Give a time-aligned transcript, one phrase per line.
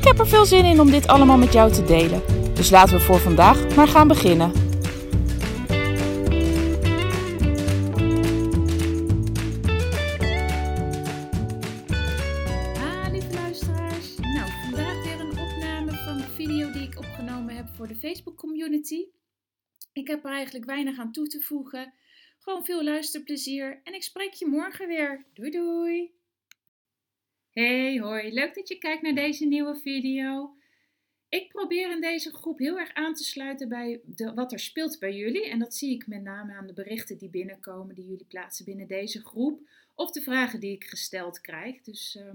[0.00, 2.22] Ik heb er veel zin in om dit allemaal met jou te delen.
[2.54, 4.52] Dus laten we voor vandaag maar gaan beginnen.
[12.76, 14.16] Ah, lieve luisteraars.
[14.16, 18.36] Nou, vandaag weer een opname van een video die ik opgenomen heb voor de Facebook
[18.36, 19.04] community.
[19.92, 21.92] Ik heb er eigenlijk weinig aan toe te voegen.
[22.38, 25.24] Gewoon veel luisterplezier en ik spreek je morgen weer.
[25.34, 26.19] Doei doei!
[27.52, 28.32] Hey, hoi.
[28.32, 30.54] Leuk dat je kijkt naar deze nieuwe video.
[31.28, 34.98] Ik probeer in deze groep heel erg aan te sluiten bij de, wat er speelt
[34.98, 35.48] bij jullie.
[35.48, 38.86] En dat zie ik met name aan de berichten die binnenkomen, die jullie plaatsen binnen
[38.86, 39.68] deze groep.
[39.94, 41.82] Of de vragen die ik gesteld krijg.
[41.82, 42.30] Dus uh,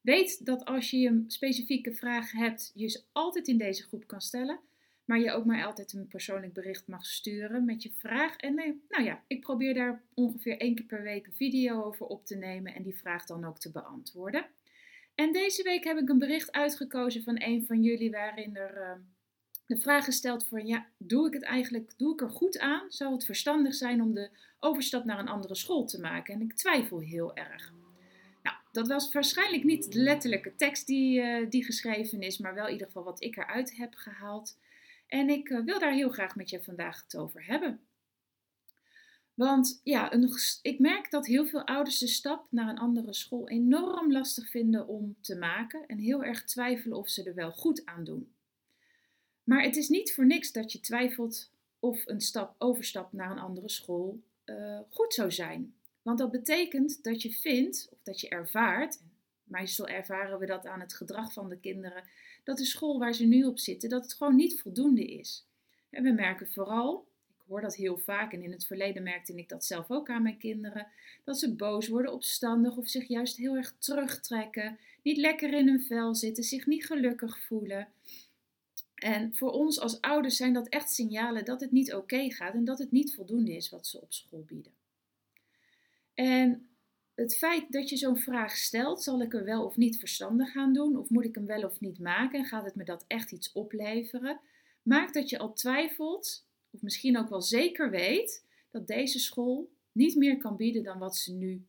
[0.00, 4.20] weet dat als je een specifieke vraag hebt, je ze altijd in deze groep kan
[4.20, 4.60] stellen.
[5.04, 8.36] Maar je ook mij altijd een persoonlijk bericht mag sturen met je vraag.
[8.36, 12.06] En nee, nou ja, ik probeer daar ongeveer één keer per week een video over
[12.06, 14.46] op te nemen en die vraag dan ook te beantwoorden.
[15.20, 18.92] En deze week heb ik een bericht uitgekozen van een van jullie waarin er uh,
[19.66, 22.84] de vraag gesteld van ja, doe ik het eigenlijk, doe ik er goed aan?
[22.88, 24.30] Zou het verstandig zijn om de
[24.60, 26.34] overstap naar een andere school te maken?
[26.34, 27.72] En ik twijfel heel erg.
[28.42, 32.66] Nou, dat was waarschijnlijk niet de letterlijke tekst die, uh, die geschreven is, maar wel
[32.66, 34.58] in ieder geval wat ik eruit heb gehaald.
[35.06, 37.87] En ik uh, wil daar heel graag met je vandaag het over hebben.
[39.38, 40.12] Want ja,
[40.62, 44.86] ik merk dat heel veel ouders de stap naar een andere school enorm lastig vinden
[44.86, 48.32] om te maken en heel erg twijfelen of ze er wel goed aan doen.
[49.44, 53.38] Maar het is niet voor niks dat je twijfelt of een stap, overstap naar een
[53.38, 55.74] andere school uh, goed zou zijn.
[56.02, 59.02] Want dat betekent dat je vindt of dat je ervaart,
[59.44, 62.04] meestal ervaren we dat aan het gedrag van de kinderen,
[62.44, 65.46] dat de school waar ze nu op zitten, dat het gewoon niet voldoende is.
[65.90, 67.07] En we merken vooral
[67.48, 68.32] hoor dat heel vaak.
[68.32, 70.86] En in het verleden merkte ik dat zelf ook aan mijn kinderen,
[71.24, 75.82] dat ze boos worden, opstandig of zich juist heel erg terugtrekken, niet lekker in hun
[75.82, 77.88] vel zitten, zich niet gelukkig voelen.
[78.94, 82.64] En voor ons als ouders zijn dat echt signalen dat het niet oké gaat en
[82.64, 84.72] dat het niet voldoende is wat ze op school bieden.
[86.14, 86.68] En
[87.14, 90.72] het feit dat je zo'n vraag stelt, zal ik er wel of niet verstandig gaan
[90.72, 92.38] doen, of moet ik hem wel of niet maken?
[92.38, 94.40] En gaat het me dat echt iets opleveren,
[94.82, 100.16] maakt dat je al twijfelt of misschien ook wel zeker weet dat deze school niet
[100.16, 101.66] meer kan bieden dan wat ze nu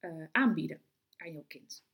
[0.00, 0.80] uh, aanbieden
[1.16, 1.84] aan jouw kind.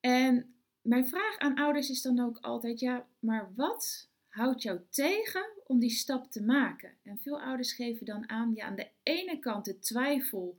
[0.00, 5.46] En mijn vraag aan ouders is dan ook altijd: ja, maar wat houdt jou tegen
[5.66, 6.92] om die stap te maken?
[7.02, 10.58] En veel ouders geven dan aan: ja, aan de ene kant de twijfel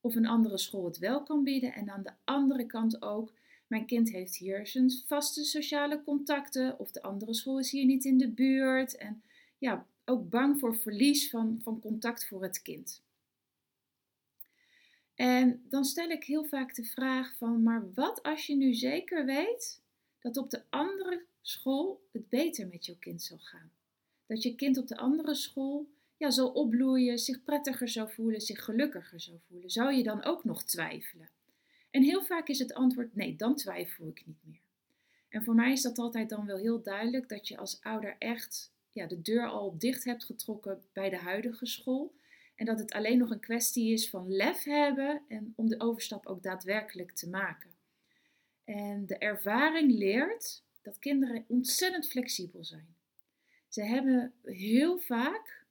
[0.00, 3.32] of een andere school het wel kan bieden, en aan de andere kant ook
[3.66, 8.04] mijn kind heeft hier zijn vaste sociale contacten, of de andere school is hier niet
[8.04, 8.96] in de buurt.
[8.96, 9.22] En
[9.58, 13.02] ja, ook bang voor verlies van, van contact voor het kind.
[15.14, 19.24] En dan stel ik heel vaak de vraag van, maar wat als je nu zeker
[19.24, 19.80] weet
[20.20, 23.70] dat op de andere school het beter met jouw kind zal gaan?
[24.26, 25.86] Dat je kind op de andere school
[26.16, 29.70] ja, zal opbloeien, zich prettiger zou voelen, zich gelukkiger zou voelen.
[29.70, 31.28] Zou je dan ook nog twijfelen?
[31.90, 34.60] En heel vaak is het antwoord nee, dan twijfel ik niet meer.
[35.28, 38.72] En voor mij is dat altijd dan wel heel duidelijk dat je als ouder echt
[38.98, 42.14] ja, de deur al dicht hebt getrokken bij de huidige school.
[42.54, 46.26] En dat het alleen nog een kwestie is van lef hebben en om de overstap
[46.26, 47.70] ook daadwerkelijk te maken.
[48.64, 52.96] En de ervaring leert dat kinderen ontzettend flexibel zijn.
[53.68, 55.66] Ze hebben heel vaak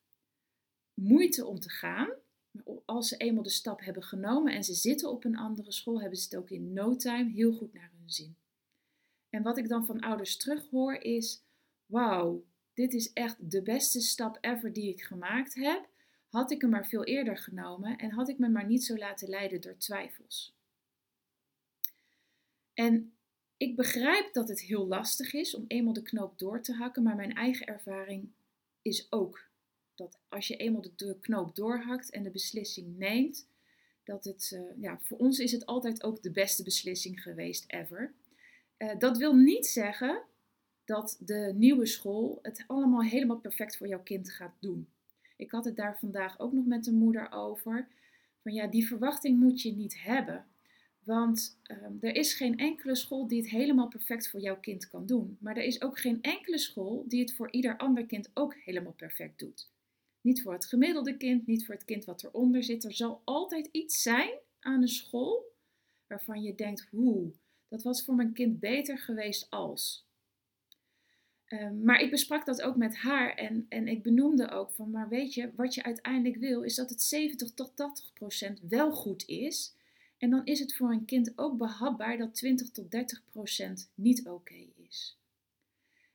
[0.93, 2.09] moeite om te gaan.
[2.51, 6.01] Maar als ze eenmaal de stap hebben genomen en ze zitten op een andere school,
[6.01, 8.35] hebben ze het ook in no time heel goed naar hun zin.
[9.29, 11.41] En wat ik dan van ouders terughoor is:
[11.85, 12.43] wauw,
[12.77, 15.89] dit is echt de beste stap ever die ik gemaakt heb.
[16.27, 19.29] Had ik hem maar veel eerder genomen en had ik me maar niet zo laten
[19.29, 20.55] leiden door twijfels.
[22.73, 23.13] En
[23.57, 27.15] ik begrijp dat het heel lastig is om eenmaal de knoop door te hakken, maar
[27.15, 28.29] mijn eigen ervaring
[28.81, 29.45] is ook
[29.95, 33.47] dat als je eenmaal de knoop doorhakt en de beslissing neemt,
[34.03, 38.13] dat het, uh, ja, voor ons is het altijd ook de beste beslissing geweest ever.
[38.77, 40.23] Uh, dat wil niet zeggen
[40.87, 44.87] dat de nieuwe school het allemaal helemaal perfect voor jouw kind gaat doen.
[45.35, 47.87] Ik had het daar vandaag ook nog met de moeder over.
[48.41, 50.45] Van ja, die verwachting moet je niet hebben.
[51.03, 55.05] Want ehm, er is geen enkele school die het helemaal perfect voor jouw kind kan
[55.05, 55.37] doen.
[55.39, 58.93] Maar er is ook geen enkele school die het voor ieder ander kind ook helemaal
[58.93, 59.69] perfect doet.
[60.21, 62.83] Niet voor het gemiddelde kind, niet voor het kind wat eronder zit.
[62.83, 64.29] Er zal altijd iets zijn
[64.59, 65.55] aan een school
[66.07, 67.31] waarvan je denkt, hoe,
[67.67, 70.06] dat was voor mijn kind beter geweest als.
[71.47, 75.09] Ehm, maar ik besprak dat ook met haar en, en ik benoemde ook van, maar
[75.09, 79.27] weet je, wat je uiteindelijk wil, is dat het 70 tot 80 procent wel goed
[79.27, 79.75] is.
[80.17, 84.27] En dan is het voor een kind ook behapbaar dat 20 tot 30 procent niet
[84.27, 85.17] oké is.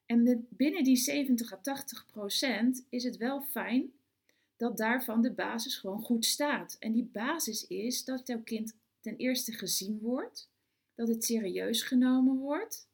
[0.07, 3.93] En binnen die 70 à 80 procent is het wel fijn
[4.57, 6.77] dat daarvan de basis gewoon goed staat.
[6.79, 10.49] En die basis is dat jouw kind ten eerste gezien wordt,
[10.95, 12.89] dat het serieus genomen wordt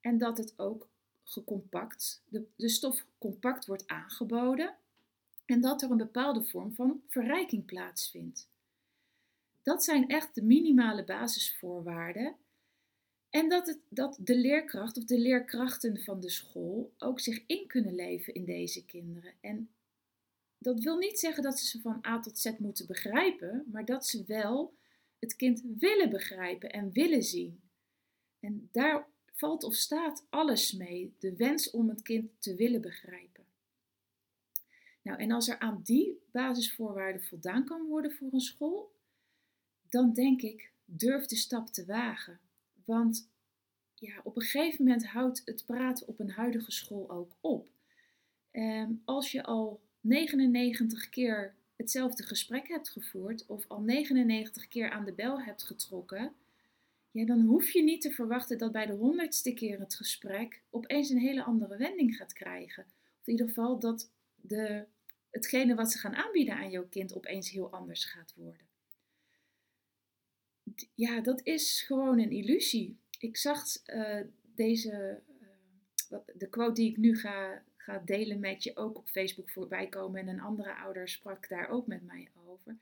[0.00, 0.88] en dat het ook
[1.32, 4.74] gecompact, de, de stof compact wordt aangeboden
[5.44, 8.48] en dat er een bepaalde vorm van verrijking plaatsvindt.
[9.62, 12.36] Dat zijn echt de minimale basisvoorwaarden.
[13.30, 17.66] En dat, het, dat de leerkracht of de leerkrachten van de school ook zich in
[17.66, 19.32] kunnen leven in deze kinderen.
[19.40, 19.70] En
[20.58, 24.06] dat wil niet zeggen dat ze ze van A tot Z moeten begrijpen, maar dat
[24.06, 24.74] ze wel
[25.18, 27.60] het kind willen begrijpen en willen zien.
[28.40, 29.06] En daar
[29.42, 33.44] valt of staat alles mee, de wens om het kind te willen begrijpen.
[35.02, 38.92] Nou, en als er aan die basisvoorwaarden voldaan kan worden voor een school,
[39.88, 42.40] dan denk ik, durf de stap te wagen.
[42.84, 43.28] Want
[43.94, 47.68] ja, op een gegeven moment houdt het praten op een huidige school ook op.
[48.50, 55.04] Ehm, als je al 99 keer hetzelfde gesprek hebt gevoerd of al 99 keer aan
[55.04, 56.34] de bel hebt getrokken,
[57.12, 61.10] ja, dan hoef je niet te verwachten dat bij de honderdste keer het gesprek opeens
[61.10, 62.84] een hele andere wending gaat krijgen.
[63.20, 64.86] Of in ieder geval dat de,
[65.30, 68.66] hetgene wat ze gaan aanbieden aan jouw kind opeens heel anders gaat worden.
[70.94, 72.96] Ja, dat is gewoon een illusie.
[73.18, 74.20] Ik zag uh,
[74.54, 75.20] deze,
[76.10, 79.88] uh, de quote die ik nu ga, ga delen met je ook op Facebook voorbij
[79.88, 80.20] komen.
[80.20, 82.76] En een andere ouder sprak daar ook met mij over.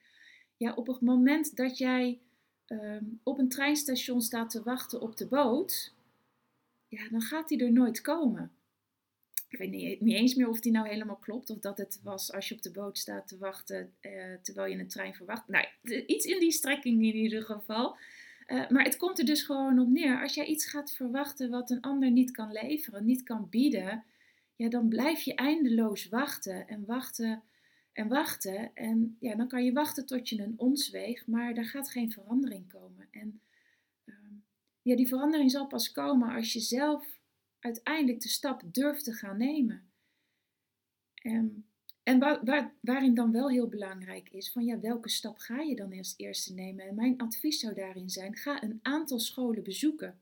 [0.57, 2.21] Ja, op het moment dat jij
[2.71, 5.95] Ehm, op een treinstation staat te wachten op de boot,
[6.89, 8.53] ja, dan gaat die er nooit komen.
[9.49, 12.49] Ik weet niet, eens meer of die nou helemaal klopt, of dat het was als
[12.49, 15.49] je op de boot staat te wachten uh, terwijl je een trein verwacht.
[15.49, 15.67] Nou,
[16.07, 17.97] iets in die strekking in ieder geval.
[18.47, 20.23] Uh, maar het komt er dus gewoon op neer.
[20.23, 24.05] Als jij iets gaat verwachten wat een ander niet kan leveren, niet kan bieden,
[24.57, 27.43] ja, dan blijf je eindeloos wachten en wachten
[27.93, 28.75] en wachten.
[28.75, 32.13] En ja, dan kan je wachten tot je een ons weegt, maar er gaat geen
[32.13, 33.09] verandering komen.
[33.11, 33.41] En
[34.05, 34.35] ehm,
[34.83, 37.19] ja, die verandering zal pas komen als je zelf
[37.59, 39.91] uiteindelijk de stap durft te gaan nemen.
[41.23, 41.69] Um,
[42.03, 45.91] en waar, waarin dan wel heel belangrijk is, van ja, welke stap ga je dan
[45.91, 46.87] eerst eerste nemen?
[46.87, 50.19] En mijn advies zou daarin zijn, ga een aantal scholen bezoeken.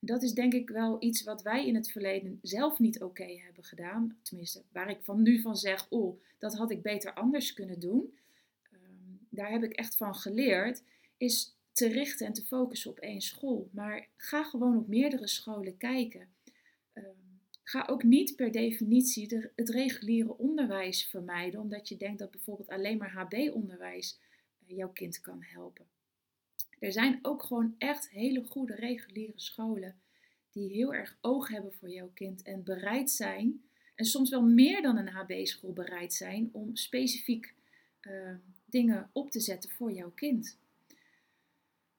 [0.00, 3.64] Dat is denk ik wel iets wat wij in het verleden zelf niet oké hebben
[3.64, 4.18] gedaan.
[4.22, 8.18] Tenminste, waar ik van nu van zeg, oh, dat had ik beter anders kunnen doen.
[8.62, 10.82] Ehm, daar heb ik echt van geleerd,
[11.16, 13.68] is te richten en te focussen op één school.
[13.72, 16.28] Maar ga gewoon op meerdere scholen kijken.
[16.92, 17.06] Ehm,
[17.62, 22.98] ga ook niet per definitie het reguliere onderwijs vermijden, omdat je denkt dat bijvoorbeeld alleen
[22.98, 24.18] maar HB-onderwijs
[24.66, 25.86] eh, jouw kind kan helpen.
[26.78, 30.00] Er zijn ook gewoon echt hele goede reguliere scholen
[30.50, 33.62] die heel erg oog hebben voor jouw kind en bereid zijn,
[33.98, 37.54] en soms wel meer dan een HB-school bereid zijn om specifiek
[38.02, 40.58] uh, dingen op te zetten voor jouw kind.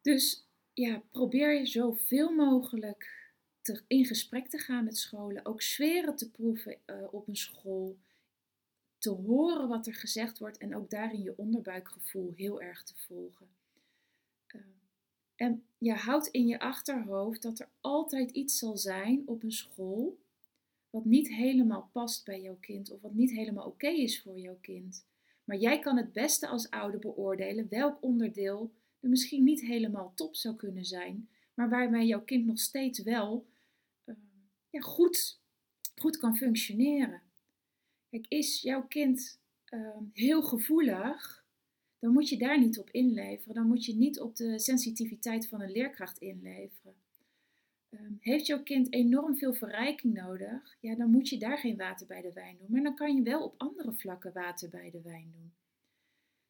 [0.01, 3.17] Dus ja, probeer je zoveel mogelijk
[3.87, 7.97] in gesprek te gaan met scholen, ook sferen te proeven uh, op een school,
[8.97, 13.58] te horen wat er gezegd wordt en ook daarin je onderbuikgevoel heel erg te volgen.
[15.39, 20.17] En je houdt in je achterhoofd dat er altijd iets zal zijn op een school
[20.89, 24.57] wat niet helemaal past bij jouw kind of wat niet helemaal oké is voor jouw
[24.61, 25.05] kind.
[25.43, 30.35] Maar jij kan het beste als ouder beoordelen welk onderdeel er misschien niet helemaal top
[30.35, 33.45] zou kunnen zijn, maar waarbij jouw kind nog steeds wel
[34.05, 34.15] uh,
[34.69, 35.39] ja, goed,
[35.95, 37.21] goed kan functioneren.
[38.09, 41.38] Kijk, is jouw kind uh, heel gevoelig,
[41.99, 43.55] dan moet je daar niet op inleveren.
[43.55, 46.93] Dan moet je niet op de sensitiviteit van een leerkracht inleveren.
[47.89, 52.07] Um, heeft jouw kind enorm veel verrijking nodig, ja, dan moet je daar geen water
[52.07, 52.71] bij de wijn doen.
[52.71, 55.53] Maar dan kan je wel op andere vlakken water bij de wijn doen.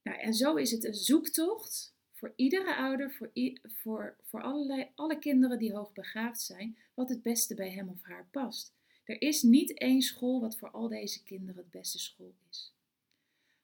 [0.04, 3.32] Nou, en zo is het een zoektocht voor iedere ouder, voor,
[3.64, 8.28] voor, voor allerlei, alle kinderen die hoogbegaafd zijn, wat het beste bij hem of haar
[8.32, 8.74] past.
[9.04, 12.74] Er is niet één school wat voor al deze kinderen het beste school is.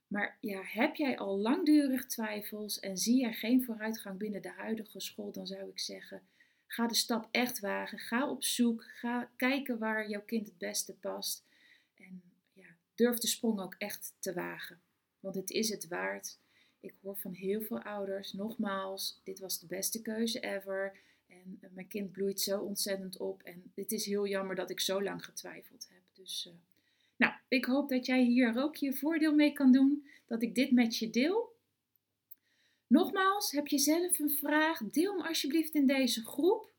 [0.07, 4.99] Maar ja, heb jij al langdurig twijfels en zie jij geen vooruitgang binnen de huidige
[4.99, 6.21] school, dan zou ik zeggen:
[6.67, 7.99] ga de stap echt wagen.
[7.99, 8.83] Ga op zoek.
[8.83, 11.43] Ga kijken waar jouw kind het beste past.
[11.95, 12.21] En
[12.53, 14.81] ja, durf de sprong ook echt te wagen.
[15.19, 16.39] Want het is het waard.
[16.79, 20.99] Ik hoor van heel veel ouders, nogmaals, dit was de beste keuze ever.
[21.27, 23.41] En eh, mijn kind bloeit zo ontzettend op.
[23.43, 26.01] En het is heel jammer dat ik zo lang getwijfeld heb.
[26.13, 26.53] Dus, uh,
[27.17, 30.07] nou, ik hoop dat jij hier ook je voordeel mee kan doen.
[30.25, 31.53] Dat ik dit met je deel.
[32.87, 34.79] Nogmaals, heb je zelf een vraag?
[34.79, 36.71] Deel hem alsjeblieft in deze groep.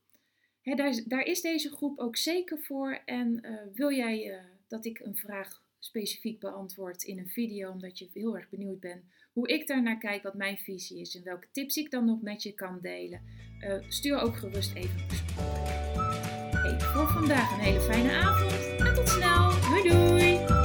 [0.62, 3.02] daar, daar, is deze groep ook zeker voor.
[3.04, 8.08] En uh, wil jij dat ik een vraag specifiek beantwoord in een video, omdat je
[8.12, 9.04] heel erg benieuwd bent
[9.36, 12.22] hoe ik daar naar kijk, wat mijn visie is en welke tips ik dan nog
[12.22, 13.20] met je kan delen.
[13.60, 16.05] Uh, stuur ook gerust even
[16.66, 19.50] Hey, voor vandaag een hele fijne avond en tot snel.
[19.68, 20.55] Doei doei!